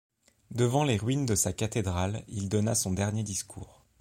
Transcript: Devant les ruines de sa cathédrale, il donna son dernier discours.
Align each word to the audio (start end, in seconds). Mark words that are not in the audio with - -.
Devant 0.49 0.83
les 0.83 0.97
ruines 0.97 1.27
de 1.27 1.35
sa 1.35 1.53
cathédrale, 1.53 2.23
il 2.27 2.49
donna 2.49 2.73
son 2.73 2.91
dernier 2.91 3.21
discours. 3.21 3.85